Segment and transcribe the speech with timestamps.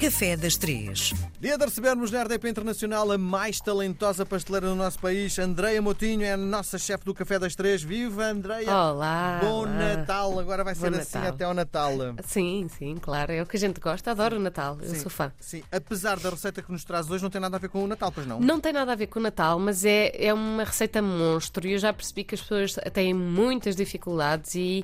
[0.00, 1.12] Café das Três.
[1.38, 6.22] Dia de recebermos na RDP Internacional a mais talentosa pasteleira do nosso país, Andreia Motinho,
[6.22, 7.82] é a nossa chefe do Café das Três.
[7.82, 8.66] Viva, Andreia!
[8.70, 9.40] Olá!
[9.42, 9.68] Bom olá.
[9.70, 10.38] Natal!
[10.40, 11.34] Agora vai ser Bom assim Natal.
[11.34, 11.92] até ao Natal.
[12.24, 13.30] Sim, sim, claro.
[13.30, 14.12] É o que a gente gosta.
[14.12, 14.78] Adoro o Natal.
[14.80, 15.30] Eu Sim, sou fã.
[15.38, 17.86] Sim, apesar da receita que nos traz hoje, não tem nada a ver com o
[17.86, 18.40] Natal, pois não?
[18.40, 21.72] Não tem nada a ver com o Natal, mas é, é uma receita monstro e
[21.74, 24.82] eu já percebi que as pessoas têm muitas dificuldades e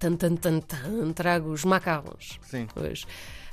[0.00, 2.66] tan, tan, tan, tan, trago os macarrons Sim.
[2.74, 3.06] hoje.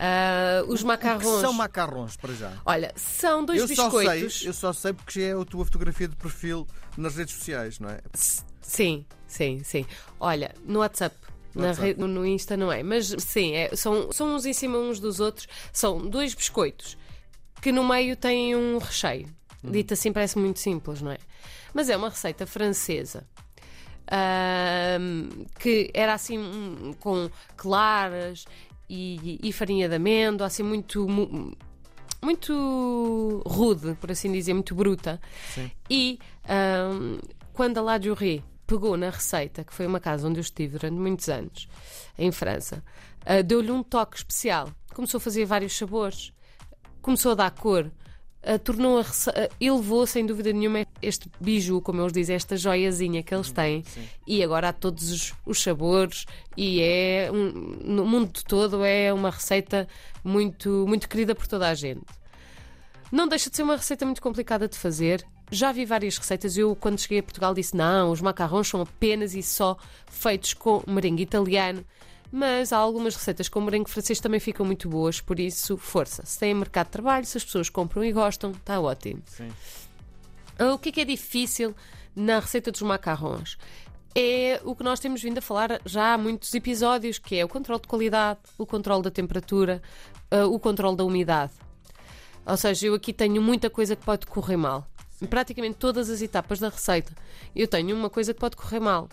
[0.00, 1.40] Ah, os Que macarrons.
[1.40, 2.52] são macarrons, para já.
[2.64, 4.38] Olha, são dois eu só biscoitos.
[4.38, 6.66] sei, eu só sei porque é a tua fotografia de perfil
[6.96, 7.98] nas redes sociais, não é?
[8.62, 9.84] Sim, sim, sim.
[10.20, 11.16] Olha, no WhatsApp.
[11.80, 15.18] Rede- no Insta não é, mas sim, é, são, são uns em cima uns dos
[15.18, 15.48] outros.
[15.72, 16.96] São dois biscoitos
[17.60, 19.28] que no meio têm um recheio.
[19.64, 21.18] Dito assim parece muito simples, não é?
[21.74, 23.26] Mas é uma receita francesa.
[24.06, 28.44] ahm, que era assim hum, com claras
[28.88, 31.56] e, e farinha de amêndoa, assim muito mu-
[32.22, 35.20] muito rude, por assim dizer, muito bruta.
[35.54, 35.70] Sim.
[35.88, 37.18] E ahm,
[37.52, 40.96] quando a La Jourée pegou na receita, que foi uma casa onde eu estive durante
[40.96, 41.68] muitos anos,
[42.18, 42.82] em França,
[43.24, 44.70] ah, deu-lhe um toque especial.
[44.94, 46.32] Começou a fazer vários sabores,
[47.00, 47.90] começou a dar cor.
[48.54, 53.22] Ah, tornou a ah, elevou sem dúvida nenhuma este biju, como eles dizem, esta joiazinha
[53.22, 53.84] que eles têm,
[54.26, 56.24] e agora há todos os, os sabores,
[56.56, 59.86] e é um- no mundo todo é uma receita
[60.24, 62.00] muito, muito querida por toda a gente.
[63.10, 65.24] Não deixa de ser uma receita muito complicada de fazer.
[65.50, 66.58] Já vi várias receitas.
[66.58, 70.82] Eu, quando cheguei a Portugal, disse: não, os macarrons são apenas e só feitos com
[70.86, 71.82] merengue italiano.
[72.30, 76.24] Mas há algumas receitas com merengue francês também ficam muito boas, por isso, força.
[76.26, 79.22] Se tem mercado de trabalho, se as pessoas compram e gostam, está ótimo.
[79.26, 79.50] Sim.
[80.74, 81.74] O que é que é difícil
[82.14, 83.56] na receita dos macarrons?
[84.14, 87.48] É o que nós temos vindo a falar já há muitos episódios, que é o
[87.48, 89.80] controle de qualidade, o controle da temperatura,
[90.30, 91.52] ah, o controle da umidade.
[92.44, 94.86] Ou seja, eu aqui tenho muita coisa que pode correr mal.
[95.22, 97.12] Em praticamente todas as etapas da receita,
[97.54, 99.08] eu tenho uma coisa que pode correr mal.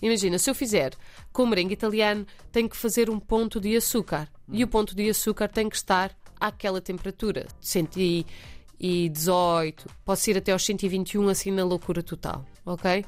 [0.00, 0.92] Imagina, se eu fizer
[1.32, 4.28] com merengue italiano, tenho que fazer um ponto de açúcar.
[4.50, 10.64] E o ponto de açúcar tem que estar àquela temperatura, 118, posso ir até aos
[10.64, 13.04] 121, assim na loucura total, ok?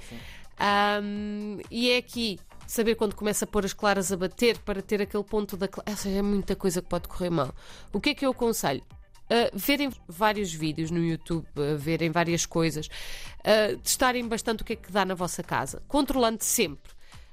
[0.58, 5.00] Ahm, e é aqui saber quando começa a pôr as claras a bater para ter
[5.00, 5.90] aquele ponto da clara.
[5.90, 7.54] Ou seja, é muita coisa que pode correr mal.
[7.92, 8.82] O que é que eu aconselho?
[9.30, 14.72] Uh, verem vários vídeos no YouTube, uh, verem várias coisas, uh, testarem bastante o que
[14.72, 16.90] é que dá na vossa casa, controlando sempre.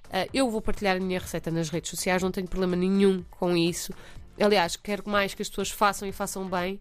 [0.07, 3.55] Uh, eu vou partilhar a minha receita nas redes sociais, não tenho problema nenhum com
[3.55, 3.93] isso.
[4.39, 6.79] Aliás, quero mais que as pessoas façam e façam bem.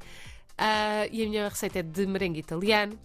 [0.55, 2.99] Uh, e a minha receita é de merengue italiano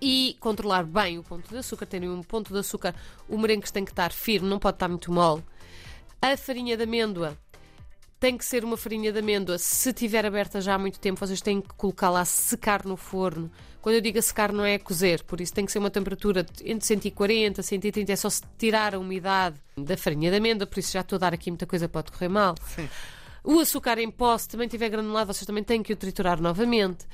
[0.00, 2.94] e controlar bem o ponto de açúcar, terem um ponto de açúcar,
[3.28, 5.42] o merengue tem que estar firme, não pode estar muito mole.
[6.20, 7.36] A farinha de amêndoa
[8.18, 9.58] tem que ser uma farinha de amêndoa.
[9.58, 13.50] Se tiver aberta já há muito tempo, vocês têm que colocá-la a secar no forno.
[13.80, 15.90] Quando eu digo a secar, não é a cozer, por isso tem que ser uma
[15.90, 18.12] temperatura entre 140 e 130.
[18.12, 21.20] É só se tirar a umidade da farinha de amêndoa, por isso já estou a
[21.20, 22.54] dar aqui muita coisa, pode correr mal.
[23.44, 27.06] O açúcar em pó, se também tiver granulado, vocês também têm que o triturar novamente.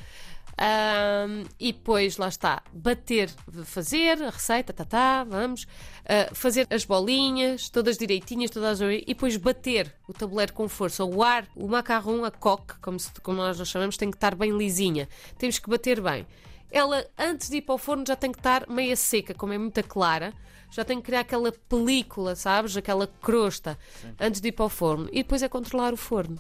[0.58, 3.30] Ahm, e depois, lá está, bater,
[3.64, 5.66] fazer a receita, tá, tá, vamos,
[6.04, 11.04] ah, fazer as bolinhas, todas direitinhas, todas e depois bater o tabuleiro com força.
[11.04, 14.56] O ar, o macarrão, a coque, como, se- como nós chamamos, tem que estar bem
[14.56, 15.08] lisinha.
[15.38, 16.26] Temos que bater bem.
[16.70, 19.58] Ela, antes de ir para o forno, já tem que estar meia seca, como é
[19.58, 20.32] muito clara,
[20.70, 22.76] já tem que criar aquela película, sabes?
[22.76, 23.78] Aquela crosta,
[24.19, 25.06] antes de ir para o forno.
[25.12, 26.38] E depois é controlar o forno.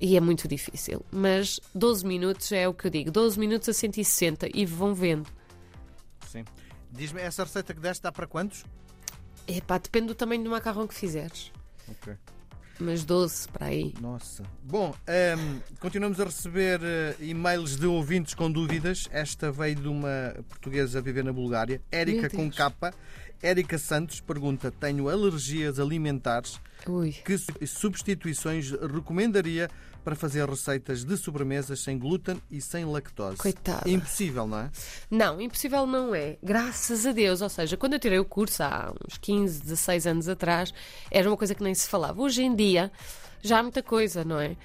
[0.00, 3.72] E é muito difícil, mas 12 minutos é o que eu digo, 12 minutos a
[3.72, 5.26] 160 e vão vendo.
[6.28, 6.44] Sim.
[6.90, 8.64] Diz-me, essa receita que deste dá para quantos?
[9.48, 11.50] Epá, depende do tamanho do macarrão que fizeres,
[11.88, 12.14] Ok.
[12.78, 13.94] mas 12 para aí.
[14.00, 14.42] Nossa.
[14.62, 19.08] Bom, ehm, continuamos a receber eh, e-mails de ouvintes com dúvidas.
[19.10, 22.92] Esta veio de uma portuguesa a viver na Bulgária, Érica com capa.
[23.42, 26.60] Érica Santos pergunta: Tenho alergias alimentares.
[26.88, 27.12] Ui.
[27.12, 29.68] Que su- substituições recomendaria
[30.04, 33.38] para fazer receitas de sobremesas sem glúten e sem lactose?
[33.38, 33.88] Coitada.
[33.90, 34.70] Impossível, não é?
[35.10, 36.36] Não, impossível não é.
[36.42, 37.40] Graças a Deus.
[37.40, 40.72] Ou seja, quando eu tirei o curso há uns 15, 16 anos atrás,
[41.10, 42.20] era uma coisa que nem se falava.
[42.22, 42.92] Hoje em dia
[43.42, 44.56] já há muita coisa, não é?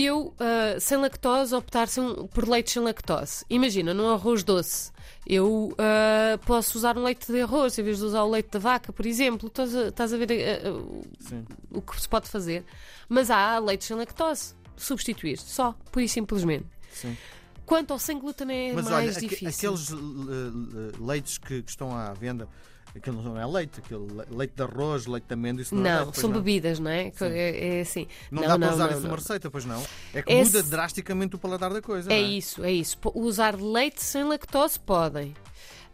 [0.00, 3.44] Eu, ah, sem lactose, optar sem- por leite sem lactose.
[3.50, 4.92] Imagina, num arroz doce,
[5.26, 8.60] eu ah, posso usar um leite de arroz em vez de usar o leite da
[8.60, 9.48] vaca, por exemplo.
[9.48, 10.28] Estás a, estás a ver
[10.64, 10.70] ah,
[11.72, 12.64] o- que se pode fazer.
[13.08, 14.54] Mas há leite sem lactose.
[14.76, 16.64] Substituir, só, pura e simplesmente.
[16.92, 17.16] Sim.
[17.66, 19.48] Quanto ao sem glúten é Mas mais olha, difícil.
[19.48, 22.48] aqueles eh, eh, leites que, que estão à venda
[22.96, 25.96] Aquilo não é leite, aquilo leite de arroz, leite de amêndoa, isso não, é Não,
[25.98, 26.36] leite, pois são não.
[26.38, 27.12] bebidas, não é?
[27.20, 28.06] É, é assim.
[28.30, 29.08] Não, dá para usar não, isso não.
[29.08, 29.86] numa receita, pois não.
[30.14, 32.12] É que Esse- muda drasticamente o paladar da coisa.
[32.12, 32.96] É não isso, é isso.
[33.14, 35.34] Usar leite sem lactose podem.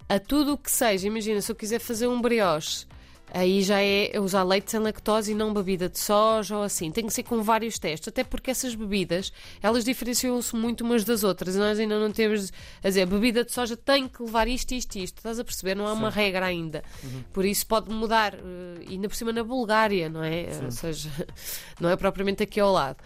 [0.09, 2.87] A tudo o que seja, imagina, se eu quiser fazer um brioche,
[3.35, 6.93] aí já é usar leite sem lactose e não bebida de soja ou assim.
[6.93, 11.25] Tem que ser com vários testes, até porque essas bebidas, elas diferenciam-se muito umas das
[11.25, 11.57] outras.
[11.57, 12.53] E nós ainda não temos
[12.83, 15.17] a dizer, bebida de soja tem que levar isto, isto, isto.
[15.19, 15.75] Estás a perceber?
[15.75, 16.85] Não há uma regra ainda.
[17.33, 20.47] Por isso pode mudar, eh, ainda por cima na Bulgária, não é?
[20.65, 21.11] Ou seja,
[21.81, 22.99] não é propriamente aqui ao lado.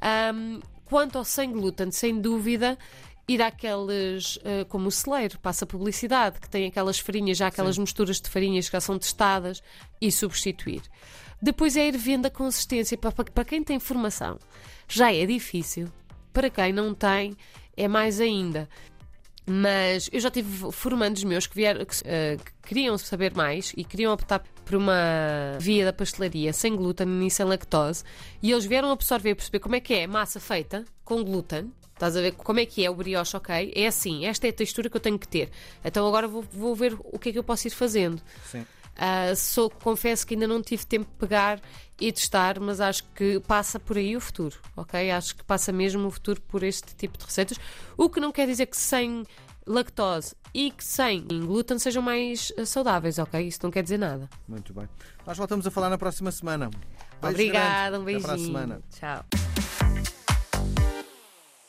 [0.00, 2.78] Ahm, quanto ao sem glúten, sem dúvida,
[3.28, 8.20] ir àqueles, eh, como o celeiro, passa publicidade, que tem aquelas farinhas, já aquelas misturas
[8.20, 9.62] de farinhas que já são testadas,
[10.00, 10.82] e substituir.
[11.42, 12.96] Depois é ir vendo a consistência.
[12.96, 14.38] Para, para- quem tem formação,
[14.88, 15.88] já é difícil.
[16.32, 17.36] Para quem não tem,
[17.76, 18.68] é mais ainda.
[19.48, 23.84] Mas eu já tive formandos meus que, vieram, que, eh, que queriam saber mais e
[23.84, 24.92] queriam optar por uma
[25.60, 28.02] via da pastelaria sem glúten e sem lactose
[28.42, 31.70] e eles vieram absorver e perceber como é que é massa feita com glúten.
[31.96, 33.72] Estás a ver como é que é o brioche, ok?
[33.74, 35.50] É assim, esta é a textura que eu tenho que ter.
[35.82, 38.20] Então agora vou, vou ver o que é que eu posso ir fazendo.
[38.44, 38.66] Sim.
[38.94, 41.58] Ah, sou, confesso que ainda não tive tempo de pegar
[41.98, 45.10] e testar, mas acho que passa por aí o futuro, ok?
[45.10, 47.58] Acho que passa mesmo o futuro por este tipo de receitas.
[47.96, 49.24] O que não quer dizer que sem
[49.66, 53.40] lactose e que sem glúten sejam mais ah, saudáveis, ok?
[53.40, 54.28] Isso não quer dizer nada.
[54.46, 54.86] Muito bem.
[55.26, 56.68] Nós voltamos a falar na próxima semana.
[57.22, 58.04] Beijo Obrigada, um grande.
[58.04, 58.18] beijinho.
[58.18, 58.82] Até para a semana.
[58.90, 59.45] Tchau.